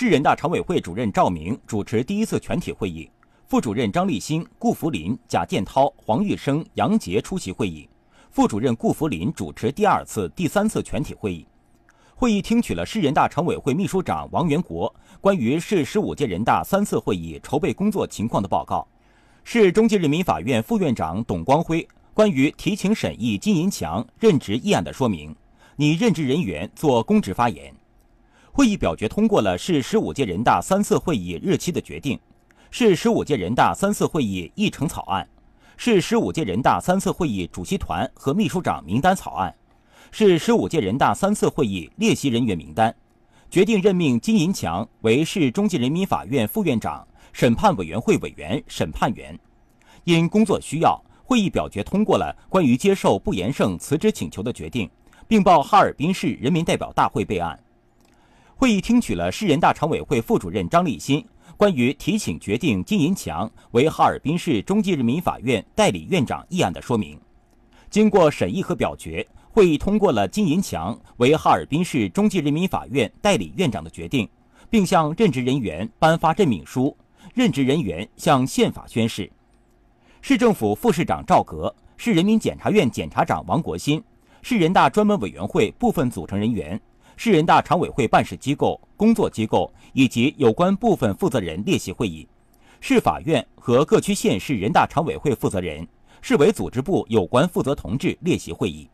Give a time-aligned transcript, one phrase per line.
[0.00, 3.10] 市人大常委会主任赵明主持第一次全体会议，
[3.48, 7.88] 副主任张立新、顾福林、贾建涛、黄玉生、杨杰出席会议，
[8.30, 11.44] 副主任顾福林主持第二次、第三次全体会议。
[12.14, 18.86] 会议听取了市人大常委会秘书长王元国关于市十五届人大三次会议筹备工作情况的报告，
[19.42, 21.84] 市中级人民法院副院长董光辉
[22.14, 25.34] 关于提请审议金银强任职议案的说明，
[25.74, 27.74] 拟任职人员作公职发言。
[28.58, 32.18] 会议表决通过了市十五届人大三次会议日期的决定，
[32.72, 35.24] 市十五届人大三次会议议程草案，
[35.76, 39.54] 市十五届人大三次会议主席团和秘书长名单草案。
[40.10, 42.92] 市十五届人大三次会议列席人员名单，
[43.48, 49.38] 决定任命金银强为市中级人民法院副院长、审判委员会委员、审判员。
[50.02, 54.90] 因工作需要，会议表决通过了关于接受不言胜辞职请求的决定，
[55.28, 57.56] 并报哈尔滨市人民代表大会备案。
[58.60, 61.24] 会议听取了市人大常委会副主任张立新
[61.56, 67.16] 关于提请决定金银强为哈尔滨市中级人民法院代理院长议案的说明。
[67.88, 69.24] 经过审议和表决。
[69.50, 74.28] 会议通过了金银强为哈尔滨市中级人民法院代理院长的决定，
[74.68, 76.96] 并向任职人员颁发任命书，
[77.34, 79.30] 任职人员向宪法宣誓。
[80.20, 84.02] 市政府副市长赵格、市人民检察院检察长王国新、
[84.42, 86.80] 市人大专门委员会部分组成人员、
[87.20, 92.24] 市人大常委会办事机构、工作机构以及有关部分负责人列席会议，
[92.80, 95.84] 市法院和各区县市人大常委会负责人、
[96.20, 98.88] 市委组织部有关负责同志列席会议。